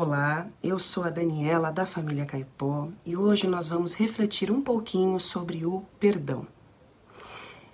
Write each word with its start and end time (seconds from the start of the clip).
Olá, 0.00 0.46
eu 0.62 0.78
sou 0.78 1.02
a 1.02 1.10
Daniela 1.10 1.72
da 1.72 1.84
família 1.84 2.24
Caipó 2.24 2.86
e 3.04 3.16
hoje 3.16 3.48
nós 3.48 3.66
vamos 3.66 3.92
refletir 3.92 4.48
um 4.48 4.62
pouquinho 4.62 5.18
sobre 5.18 5.66
o 5.66 5.82
perdão. 5.98 6.46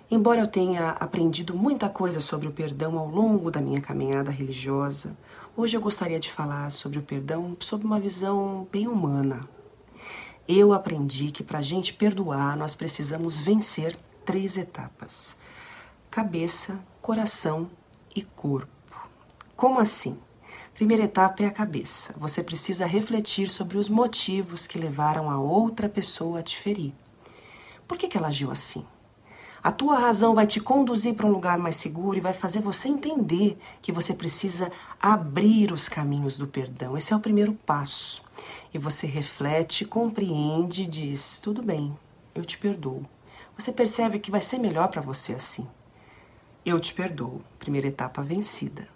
Embora 0.09 0.41
eu 0.41 0.47
tenha 0.47 0.89
aprendido 0.89 1.53
muita 1.53 1.87
coisa 1.87 2.19
sobre 2.19 2.47
o 2.47 2.51
perdão 2.51 2.97
ao 2.97 3.07
longo 3.07 3.51
da 3.51 3.61
minha 3.61 3.79
caminhada 3.79 4.31
religiosa, 4.31 5.15
hoje 5.55 5.77
eu 5.77 5.81
gostaria 5.81 6.19
de 6.19 6.31
falar 6.31 6.71
sobre 6.71 6.97
o 6.97 7.03
perdão 7.03 7.55
sob 7.59 7.85
uma 7.85 7.99
visão 7.99 8.67
bem 8.71 8.87
humana. 8.87 9.47
Eu 10.47 10.73
aprendi 10.73 11.29
que 11.29 11.43
para 11.43 11.59
a 11.59 11.61
gente 11.61 11.93
perdoar 11.93 12.57
nós 12.57 12.73
precisamos 12.73 13.37
vencer 13.37 13.95
três 14.25 14.57
etapas: 14.57 15.37
cabeça, 16.09 16.79
coração 17.03 17.69
e 18.15 18.23
corpo. 18.23 18.97
Como 19.55 19.79
assim? 19.79 20.17
Primeira 20.75 21.03
etapa 21.03 21.41
é 21.41 21.45
a 21.45 21.51
cabeça. 21.51 22.13
Você 22.17 22.43
precisa 22.43 22.85
refletir 22.85 23.49
sobre 23.49 23.77
os 23.77 23.87
motivos 23.87 24.67
que 24.67 24.77
levaram 24.77 25.31
a 25.31 25.39
outra 25.39 25.87
pessoa 25.87 26.39
a 26.39 26.43
te 26.43 26.57
ferir. 26.57 26.93
Por 27.87 27.97
que, 27.97 28.09
que 28.09 28.17
ela 28.17 28.27
agiu 28.27 28.51
assim? 28.51 28.85
A 29.63 29.71
tua 29.71 29.97
razão 29.97 30.35
vai 30.35 30.45
te 30.45 30.59
conduzir 30.59 31.13
para 31.13 31.25
um 31.25 31.31
lugar 31.31 31.57
mais 31.57 31.77
seguro 31.77 32.17
e 32.17 32.21
vai 32.21 32.33
fazer 32.33 32.59
você 32.59 32.89
entender 32.89 33.57
que 33.81 33.93
você 33.93 34.13
precisa 34.13 34.69
abrir 35.01 35.71
os 35.71 35.87
caminhos 35.87 36.37
do 36.37 36.45
perdão. 36.45 36.97
Esse 36.97 37.13
é 37.13 37.15
o 37.15 37.21
primeiro 37.21 37.53
passo. 37.65 38.21
E 38.73 38.77
você 38.77 39.07
reflete, 39.07 39.85
compreende 39.85 40.81
e 40.81 40.85
diz: 40.85 41.39
tudo 41.39 41.63
bem, 41.63 41.97
eu 42.35 42.43
te 42.43 42.57
perdoo. 42.57 43.05
Você 43.57 43.71
percebe 43.71 44.19
que 44.19 44.29
vai 44.29 44.41
ser 44.41 44.57
melhor 44.57 44.89
para 44.89 45.01
você 45.01 45.31
assim. 45.35 45.65
Eu 46.65 46.81
te 46.81 46.93
perdoo. 46.93 47.41
Primeira 47.59 47.87
etapa 47.87 48.21
vencida. 48.21 48.93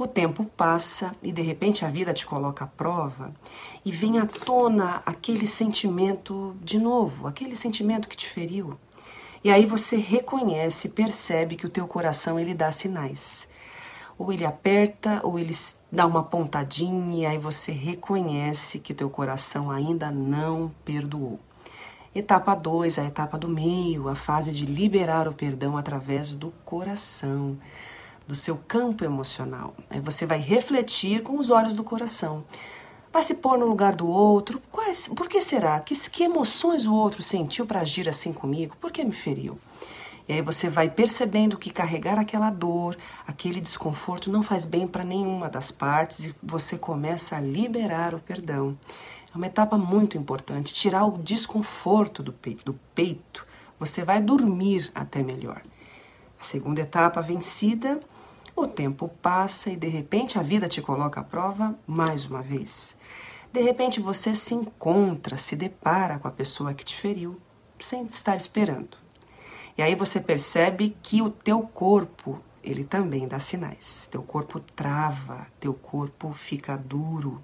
O 0.00 0.06
tempo 0.06 0.46
passa 0.56 1.14
e 1.22 1.30
de 1.30 1.42
repente 1.42 1.84
a 1.84 1.90
vida 1.90 2.14
te 2.14 2.24
coloca 2.24 2.64
à 2.64 2.66
prova 2.66 3.34
e 3.84 3.92
vem 3.92 4.18
à 4.18 4.24
tona 4.24 5.02
aquele 5.04 5.46
sentimento 5.46 6.56
de 6.62 6.78
novo, 6.78 7.26
aquele 7.26 7.54
sentimento 7.54 8.08
que 8.08 8.16
te 8.16 8.26
feriu. 8.26 8.78
E 9.44 9.50
aí 9.50 9.66
você 9.66 9.98
reconhece, 9.98 10.88
percebe 10.88 11.54
que 11.54 11.66
o 11.66 11.68
teu 11.68 11.86
coração 11.86 12.40
ele 12.40 12.54
dá 12.54 12.72
sinais. 12.72 13.46
Ou 14.16 14.32
ele 14.32 14.46
aperta, 14.46 15.20
ou 15.22 15.38
ele 15.38 15.54
dá 15.92 16.06
uma 16.06 16.22
pontadinha, 16.22 17.18
e 17.18 17.26
aí 17.26 17.38
você 17.38 17.70
reconhece 17.70 18.78
que 18.78 18.94
teu 18.94 19.10
coração 19.10 19.70
ainda 19.70 20.10
não 20.10 20.72
perdoou. 20.82 21.38
Etapa 22.14 22.54
2, 22.54 22.98
a 22.98 23.04
etapa 23.04 23.36
do 23.36 23.48
meio, 23.48 24.08
a 24.08 24.14
fase 24.14 24.50
de 24.50 24.64
liberar 24.64 25.28
o 25.28 25.34
perdão 25.34 25.76
através 25.76 26.32
do 26.34 26.50
coração 26.64 27.58
do 28.30 28.36
seu 28.36 28.56
campo 28.56 29.04
emocional. 29.04 29.74
Aí 29.90 29.98
você 29.98 30.24
vai 30.24 30.38
refletir 30.38 31.20
com 31.24 31.36
os 31.36 31.50
olhos 31.50 31.74
do 31.74 31.82
coração. 31.82 32.44
Vai 33.12 33.22
se 33.22 33.34
pôr 33.34 33.58
no 33.58 33.66
lugar 33.66 33.96
do 33.96 34.06
outro. 34.06 34.62
Quais, 34.70 35.08
por 35.08 35.28
que 35.28 35.40
será? 35.40 35.80
Que, 35.80 35.96
que 36.08 36.22
emoções 36.22 36.86
o 36.86 36.94
outro 36.94 37.24
sentiu 37.24 37.66
para 37.66 37.80
agir 37.80 38.08
assim 38.08 38.32
comigo? 38.32 38.76
Por 38.80 38.92
que 38.92 39.04
me 39.04 39.10
feriu? 39.10 39.58
E 40.28 40.34
aí 40.34 40.42
você 40.42 40.70
vai 40.70 40.88
percebendo 40.88 41.58
que 41.58 41.70
carregar 41.70 42.20
aquela 42.20 42.50
dor, 42.50 42.96
aquele 43.26 43.60
desconforto 43.60 44.30
não 44.30 44.44
faz 44.44 44.64
bem 44.64 44.86
para 44.86 45.02
nenhuma 45.02 45.48
das 45.48 45.72
partes 45.72 46.26
e 46.26 46.34
você 46.40 46.78
começa 46.78 47.36
a 47.36 47.40
liberar 47.40 48.14
o 48.14 48.20
perdão. 48.20 48.78
É 49.34 49.36
uma 49.36 49.48
etapa 49.48 49.76
muito 49.76 50.16
importante, 50.16 50.72
tirar 50.72 51.04
o 51.04 51.18
desconforto 51.18 52.22
do 52.22 52.32
peito. 52.32 52.64
Do 52.64 52.78
peito. 52.94 53.44
Você 53.80 54.04
vai 54.04 54.22
dormir 54.22 54.88
até 54.94 55.20
melhor. 55.20 55.62
A 56.40 56.44
segunda 56.44 56.80
etapa 56.80 57.20
vencida 57.20 58.00
o 58.60 58.68
tempo 58.68 59.08
passa 59.22 59.70
e 59.70 59.76
de 59.76 59.88
repente 59.88 60.38
a 60.38 60.42
vida 60.42 60.68
te 60.68 60.82
coloca 60.82 61.20
à 61.20 61.24
prova 61.24 61.78
mais 61.86 62.26
uma 62.26 62.42
vez. 62.42 62.96
De 63.52 63.60
repente 63.60 64.00
você 64.00 64.34
se 64.34 64.54
encontra, 64.54 65.36
se 65.36 65.56
depara 65.56 66.18
com 66.18 66.28
a 66.28 66.30
pessoa 66.30 66.74
que 66.74 66.84
te 66.84 66.96
feriu, 66.96 67.40
sem 67.78 68.04
estar 68.06 68.36
esperando. 68.36 68.96
E 69.76 69.82
aí 69.82 69.94
você 69.94 70.20
percebe 70.20 70.96
que 71.02 71.22
o 71.22 71.30
teu 71.30 71.62
corpo, 71.62 72.40
ele 72.62 72.84
também 72.84 73.26
dá 73.26 73.38
sinais. 73.38 74.08
Teu 74.10 74.22
corpo 74.22 74.60
trava, 74.60 75.46
teu 75.58 75.72
corpo 75.72 76.32
fica 76.32 76.76
duro. 76.76 77.42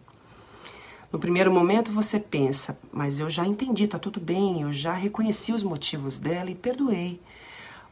No 1.11 1.19
primeiro 1.19 1.51
momento 1.51 1.91
você 1.91 2.21
pensa, 2.21 2.79
mas 2.93 3.19
eu 3.19 3.31
já 3.31 3.47
entendi, 3.47 3.89
tá 3.89 3.99
tudo 3.99 4.21
bem, 4.21 4.63
eu 4.63 4.73
já 4.73 4.93
reconheci 4.93 5.53
os 5.53 5.63
motivos 5.63 6.19
dela 6.19 6.51
e 6.51 6.55
perdoei. 6.55 7.21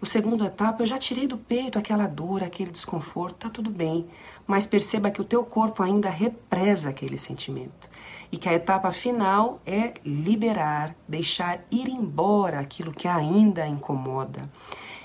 O 0.00 0.06
segundo 0.06 0.44
etapa, 0.44 0.82
eu 0.82 0.86
já 0.86 0.98
tirei 0.98 1.26
do 1.26 1.38
peito 1.38 1.78
aquela 1.78 2.06
dor, 2.06 2.42
aquele 2.42 2.70
desconforto, 2.70 3.36
tá 3.36 3.50
tudo 3.50 3.70
bem. 3.70 4.06
Mas 4.46 4.66
perceba 4.66 5.10
que 5.10 5.20
o 5.20 5.24
teu 5.24 5.44
corpo 5.44 5.82
ainda 5.82 6.10
represa 6.10 6.90
aquele 6.90 7.16
sentimento. 7.16 7.88
E 8.30 8.36
que 8.36 8.48
a 8.48 8.52
etapa 8.52 8.92
final 8.92 9.60
é 9.64 9.94
liberar, 10.04 10.94
deixar 11.08 11.60
ir 11.70 11.88
embora 11.88 12.60
aquilo 12.60 12.92
que 12.92 13.08
ainda 13.08 13.66
incomoda. 13.66 14.50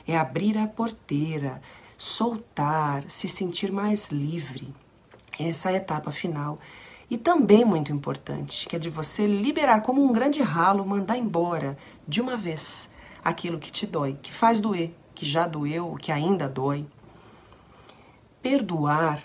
É 0.07 0.17
abrir 0.17 0.57
a 0.57 0.67
porteira, 0.67 1.61
soltar, 1.97 3.03
se 3.07 3.27
sentir 3.27 3.71
mais 3.71 4.09
livre. 4.09 4.73
Essa 5.39 5.69
é 5.71 5.75
a 5.75 5.77
etapa 5.77 6.11
final. 6.11 6.59
E 7.09 7.17
também 7.17 7.63
muito 7.63 7.91
importante, 7.91 8.67
que 8.67 8.75
é 8.75 8.79
de 8.79 8.89
você 8.89 9.25
liberar 9.25 9.81
como 9.81 10.03
um 10.03 10.11
grande 10.11 10.41
ralo, 10.41 10.85
mandar 10.85 11.17
embora 11.17 11.77
de 12.07 12.21
uma 12.21 12.35
vez 12.35 12.89
aquilo 13.24 13.59
que 13.59 13.72
te 13.72 13.85
dói, 13.85 14.18
que 14.22 14.31
faz 14.31 14.59
doer, 14.59 14.94
que 15.13 15.25
já 15.25 15.47
doeu, 15.47 15.96
que 15.96 16.12
ainda 16.12 16.47
dói. 16.47 16.85
Perdoar 18.41 19.22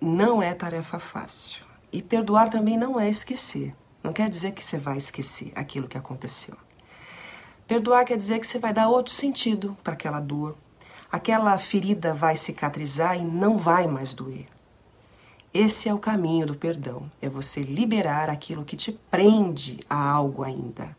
não 0.00 0.42
é 0.42 0.52
tarefa 0.52 0.98
fácil. 0.98 1.64
E 1.92 2.02
perdoar 2.02 2.48
também 2.48 2.76
não 2.76 2.98
é 2.98 3.08
esquecer. 3.08 3.74
Não 4.02 4.12
quer 4.12 4.28
dizer 4.28 4.52
que 4.52 4.62
você 4.62 4.78
vai 4.78 4.96
esquecer 4.96 5.52
aquilo 5.54 5.88
que 5.88 5.96
aconteceu. 5.96 6.56
Perdoar 7.66 8.04
quer 8.04 8.16
dizer 8.16 8.40
que 8.40 8.46
você 8.46 8.58
vai 8.58 8.72
dar 8.72 8.88
outro 8.88 9.14
sentido 9.14 9.76
para 9.82 9.92
aquela 9.92 10.20
dor. 10.20 10.56
Aquela 11.10 11.56
ferida 11.58 12.12
vai 12.12 12.36
cicatrizar 12.36 13.16
e 13.16 13.24
não 13.24 13.56
vai 13.56 13.86
mais 13.86 14.12
doer. 14.12 14.46
Esse 15.54 15.88
é 15.88 15.94
o 15.94 15.98
caminho 15.98 16.46
do 16.46 16.54
perdão, 16.54 17.12
é 17.20 17.28
você 17.28 17.60
liberar 17.60 18.30
aquilo 18.30 18.64
que 18.64 18.74
te 18.74 18.90
prende 19.10 19.80
a 19.88 20.10
algo 20.10 20.42
ainda. 20.42 20.96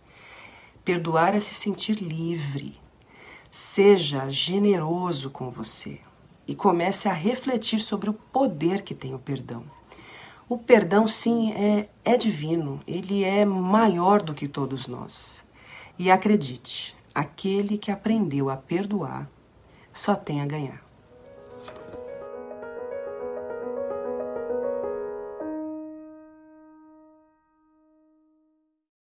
Perdoar 0.84 1.34
é 1.34 1.40
se 1.40 1.54
sentir 1.54 1.94
livre. 1.94 2.78
Seja 3.50 4.30
generoso 4.30 5.30
com 5.30 5.50
você 5.50 6.02
e 6.46 6.54
comece 6.54 7.08
a 7.08 7.14
refletir 7.14 7.80
sobre 7.80 8.10
o 8.10 8.14
poder 8.14 8.82
que 8.82 8.94
tem 8.94 9.16
o 9.16 9.20
perdão. 9.20 9.64
O 10.50 10.58
perdão, 10.58 11.08
sim, 11.08 11.54
é, 11.54 11.88
é 12.04 12.18
divino, 12.18 12.82
ele 12.86 13.24
é 13.24 13.46
maior 13.46 14.22
do 14.22 14.34
que 14.34 14.46
todos 14.46 14.90
nós. 14.90 15.42
E 15.98 16.12
acredite, 16.12 16.94
aquele 17.16 17.78
que 17.78 17.90
aprendeu 17.90 18.50
a 18.50 18.58
perdoar 18.58 19.30
só 19.94 20.16
tem 20.16 20.42
a 20.42 20.46
ganhar. 20.46 20.83